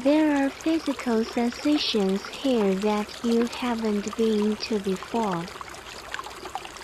[0.00, 5.44] There are physical sensations here that you haven't been to before.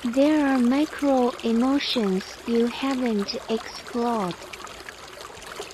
[0.04, 4.34] There are micro emotions you haven't explored.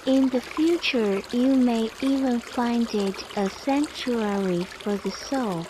[0.07, 5.67] In the future, you may even find it a sanctuary for the soul.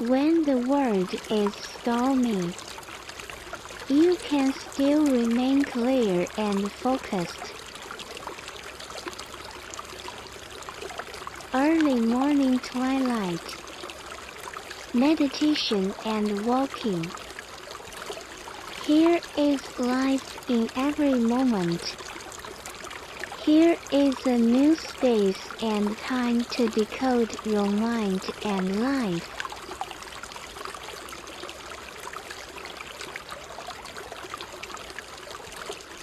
[0.00, 2.52] When the world is stormy,
[3.88, 7.59] you can still remain clear and focused.
[11.52, 13.56] Early morning twilight,
[14.94, 17.04] meditation and walking.
[18.84, 21.96] Here is life in every moment.
[23.42, 29.28] Here is a new space and time to decode your mind and life.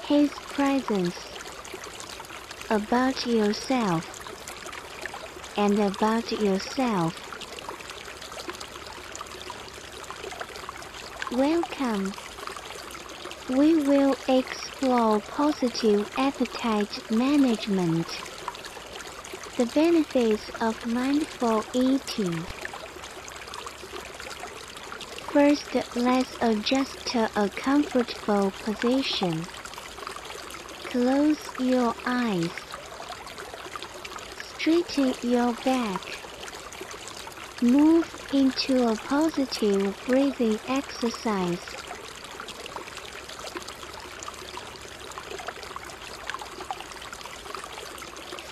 [0.04, 1.16] His presence
[2.70, 4.17] about yourself
[5.58, 7.16] and about yourself.
[11.32, 12.14] Welcome.
[13.50, 18.08] We will explore positive appetite management,
[19.58, 22.46] the benefits of mindful eating.
[25.34, 29.48] First, let's adjust to a comfortable position.
[30.92, 32.67] Close your eyes.
[34.68, 36.02] Straighten your back.
[37.62, 41.62] Move into a positive breathing exercise.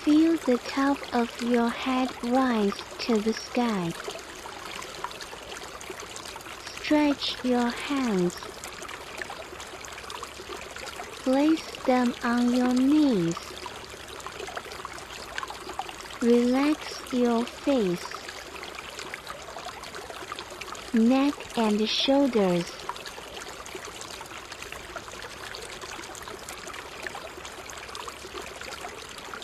[0.04, 3.92] Feel the top of your head rise to the sky.
[6.76, 8.34] Stretch your hands.
[11.24, 13.45] Place them on your knees.
[16.26, 18.04] Relax your face,
[20.92, 22.64] neck and shoulders.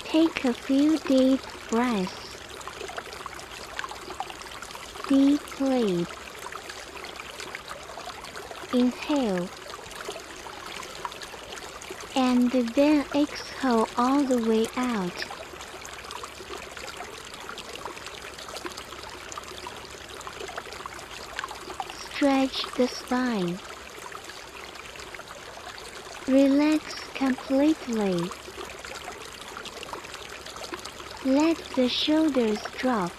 [0.06, 2.36] Take a few deep breaths.
[5.08, 6.06] Deep Deeply.
[8.72, 9.48] Inhale.
[12.16, 15.41] And then exhale all the way out.
[22.22, 23.58] Stretch the spine.
[26.28, 28.30] Relax completely.
[31.24, 33.10] Let the shoulders drop.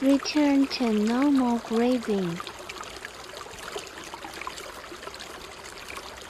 [0.00, 2.38] Return to normal breathing.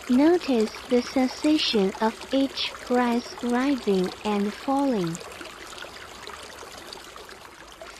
[0.08, 5.18] Notice the sensation of each breath rising and falling.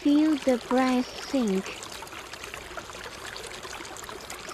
[0.01, 1.82] Feel the breath sink.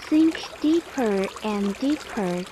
[0.09, 2.43] Sink deeper and deeper.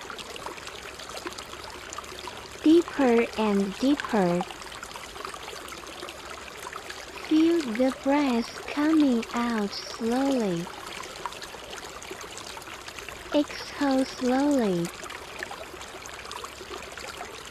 [2.62, 4.41] Deeper and deeper.
[7.28, 10.67] Feel the breath coming out slowly.
[13.34, 14.85] Exhale slowly.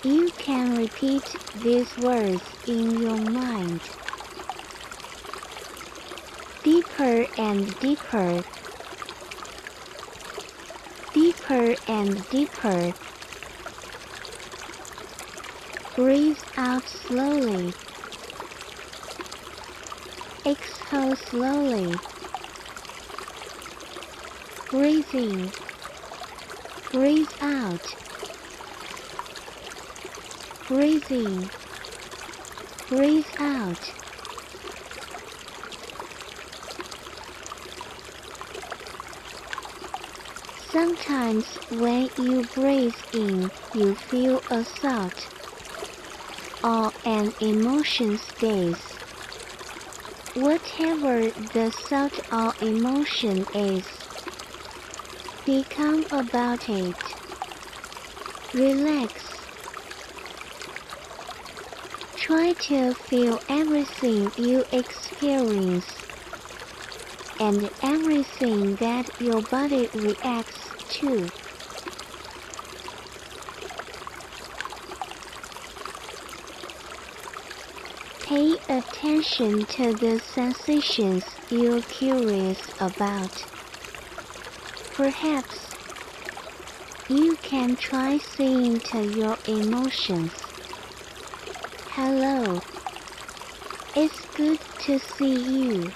[0.04, 3.80] You can repeat these words in your mind.
[6.62, 8.44] Deeper and deeper.
[11.48, 12.92] Deeper and deeper.
[15.94, 17.72] Breathe out slowly.
[20.44, 21.94] Exhale slowly.
[24.70, 25.52] Breathe in.
[26.90, 27.94] Breathe out.
[30.66, 31.48] Breathe in.
[32.88, 34.05] Breathe out.
[40.76, 45.26] Sometimes when you breathe in, you feel a thought
[46.62, 48.76] or an emotion stays.
[50.34, 53.86] Whatever the thought or emotion is,
[55.46, 57.02] be calm about it.
[58.52, 59.12] Relax.
[62.16, 65.86] Try to feel everything you experience
[67.38, 71.28] and everything that your body reacts to.
[78.20, 83.44] Pay attention to the sensations you're curious about.
[84.94, 85.76] Perhaps
[87.08, 90.32] you can try saying to your emotions,
[91.90, 92.60] Hello.
[93.94, 95.92] It's good to see you.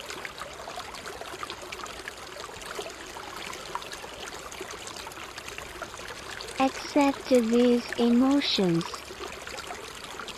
[6.92, 8.84] Accept these emotions.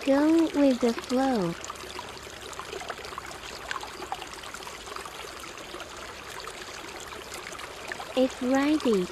[0.04, 1.54] Go with the flow.
[8.14, 9.06] If ready,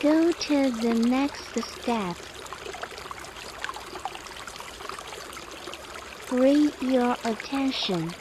[0.00, 2.16] go to the next step.
[6.24, 8.14] Free your attention.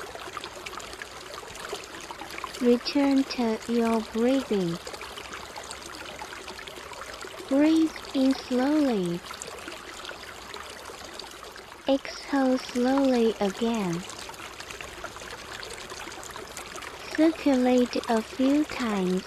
[2.59, 4.77] Return to your breathing.
[7.49, 9.21] Breathe in slowly.
[11.87, 14.03] Exhale slowly again.
[17.15, 19.23] Circulate a few times.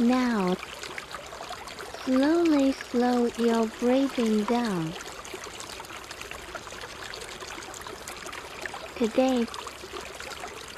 [0.00, 0.56] Now,
[2.04, 4.92] slowly slow your breathing down.
[8.96, 9.46] Today,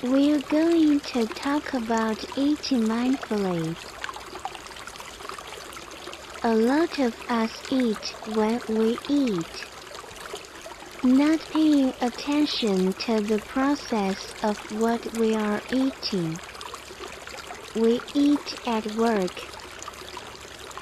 [0.03, 3.77] we're going to talk about eating mindfully.
[6.43, 9.67] A lot of us eat when we eat,
[11.03, 16.41] not paying attention to the process of what we are eating.
[17.75, 19.37] We eat at work,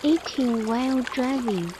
[0.04, 1.74] eating while driving,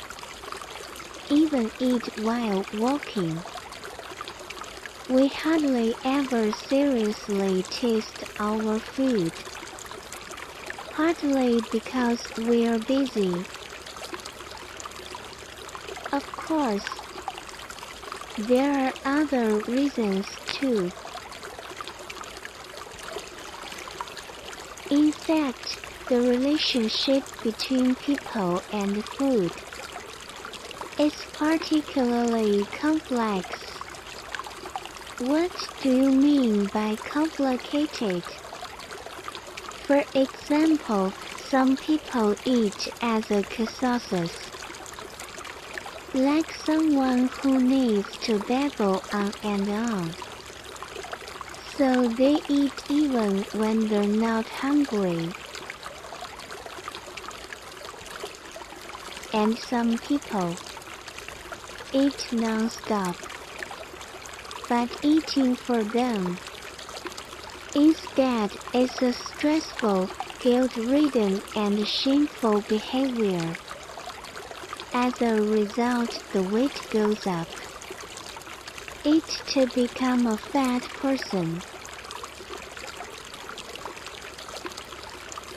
[1.31, 3.45] even eat while walking.
[5.11, 9.33] We hardly ever seriously taste our food,
[10.91, 13.47] partly because we're busy.
[16.13, 16.85] Of course,
[18.37, 20.93] there are other reasons too.
[24.91, 25.79] In fact,
[26.11, 29.53] the relationship between people and food
[30.99, 33.68] is particularly complex.
[35.19, 35.51] What
[35.83, 38.23] do you mean by complicated?
[39.85, 41.13] For example,
[41.51, 44.31] some people eat as a catharsis.
[46.15, 50.15] Like someone who needs to babble on and on.
[51.77, 55.33] So they eat even when they're not hungry.
[59.35, 60.55] And some people
[61.93, 63.28] eat non-stop.
[64.69, 66.39] But eating for them
[67.75, 70.11] instead is a stressful,
[70.41, 73.57] guilt-ridden and shameful behavior.
[74.93, 77.49] As a result, the weight goes up.
[79.05, 81.63] Eat to become a fat person.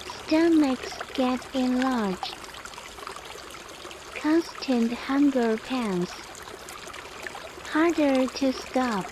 [0.08, 2.36] Stomachs get enlarged.
[4.16, 6.21] Constant hunger pangs.
[7.72, 9.06] Harder to stop.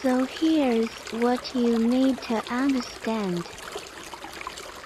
[0.00, 0.88] So here's
[1.18, 3.44] what you need to understand.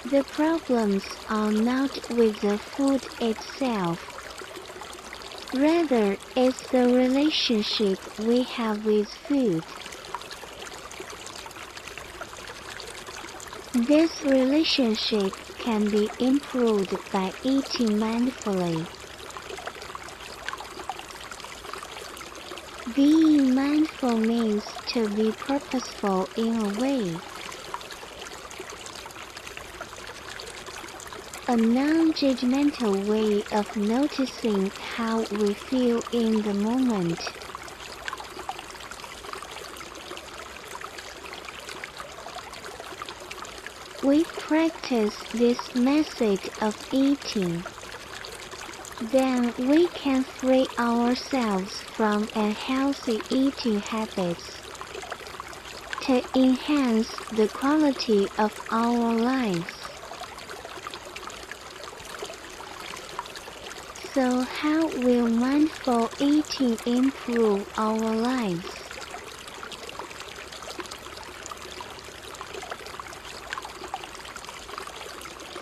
[0.07, 4.00] The problems are not with the food itself.
[5.52, 9.62] Rather, it's the relationship we have with food.
[13.75, 15.35] This relationship
[15.69, 18.87] can be improved by eating mindfully.
[22.95, 27.21] Being mindful means to be purposeful in a way.
[31.49, 37.48] A non-judgmental way of noticing how we feel in the moment.
[44.02, 47.64] We practice this method of eating.
[49.00, 54.62] Then we can free ourselves from unhealthy eating habits
[56.02, 59.75] to enhance the quality of our lives.
[64.14, 68.88] So how will mindful eating improve our lives?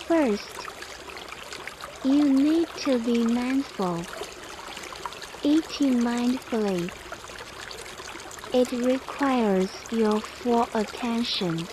[0.07, 0.67] First,
[2.01, 4.07] you need to be mindful.
[5.43, 6.89] Eating mindfully.
[8.51, 11.67] It requires your full attention.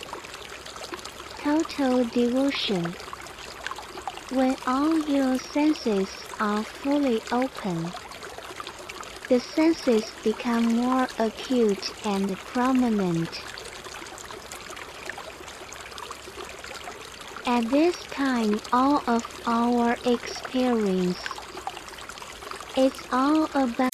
[1.43, 2.95] Total devotion.
[4.29, 7.95] When all your senses are fully open,
[9.31, 13.54] the senses become more acute and prominent.
[17.47, 21.19] At this time all of our experience
[22.75, 23.91] it's all about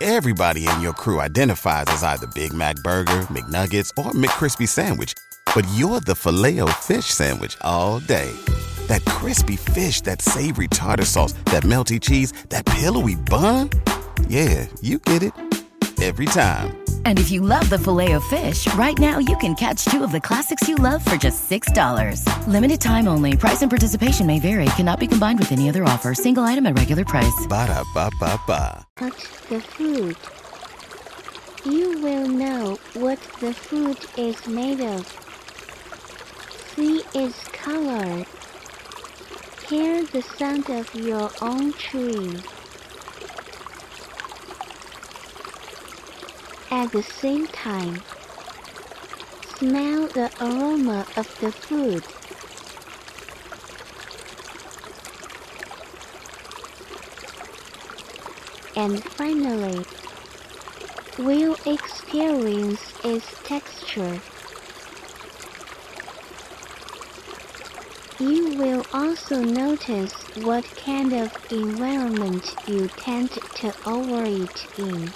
[0.00, 5.14] Everybody in your crew identifies as either Big Mac Burger, McNuggets, or McCrispy Sandwich.
[5.52, 8.30] But you're the filet fish Sandwich all day.
[8.86, 13.70] That crispy fish, that savory tartar sauce, that melty cheese, that pillowy bun.
[14.28, 15.32] Yeah, you get it.
[16.00, 16.78] Every time.
[17.04, 20.68] And if you love the Filet-O-Fish, right now you can catch two of the classics
[20.68, 22.22] you love for just $6.
[22.46, 23.36] Limited time only.
[23.36, 24.66] Price and participation may vary.
[24.76, 26.14] Cannot be combined with any other offer.
[26.14, 27.46] Single item at regular price.
[27.48, 28.86] Ba da ba ba ba.
[28.96, 30.16] Catch the food.
[31.64, 35.04] You will know what the food is made of.
[36.76, 38.24] See its color.
[39.68, 42.40] Hear the sound of your own chewing.
[46.70, 48.02] At the same time,
[49.58, 52.02] smell the aroma of the food.
[58.76, 59.86] And finally,
[61.16, 64.20] will experience its texture.
[68.18, 75.14] You will also notice what kind of environment you tend to overeat in.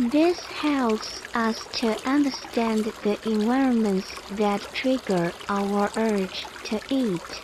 [0.00, 7.42] This helps us to understand the environments that trigger our urge to eat.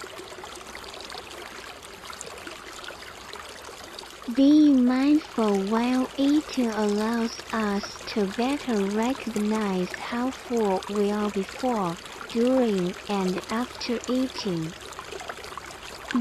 [4.32, 7.82] Being mindful while eating allows us
[8.14, 11.98] to better recognize how full we are before,
[12.30, 14.72] during, and after eating.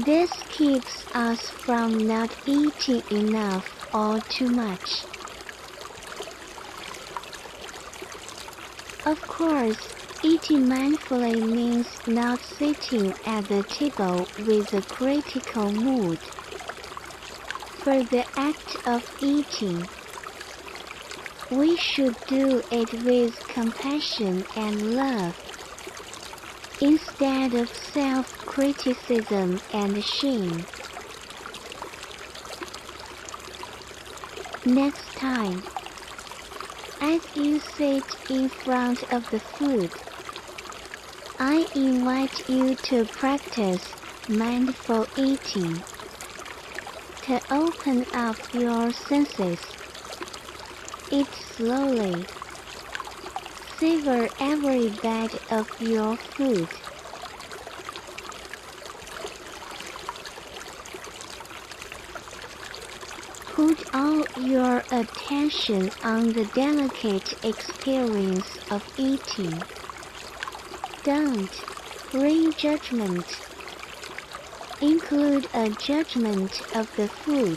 [0.04, 5.13] This keeps us from not eating enough or too much.
[9.06, 9.90] Of course,
[10.22, 16.20] eating mindfully means not sitting at the table with a critical mood.
[17.84, 19.90] For the act of eating,
[21.50, 25.34] we should do it with compassion and love,
[26.80, 30.66] instead of self-criticism and shame.
[34.64, 35.62] Next time,
[37.00, 39.90] as you sit in front of the food,
[41.38, 43.82] I invite you to practice
[44.28, 45.82] mindful eating.
[47.22, 49.58] To open up your senses.
[51.10, 52.26] Eat slowly.
[53.78, 56.83] Savor every bite of your food.
[63.66, 69.58] Put all your attention on the delicate experience of eating.
[71.02, 71.64] Don't
[72.12, 73.24] bring judgment.
[74.82, 77.56] Include a judgment of the food.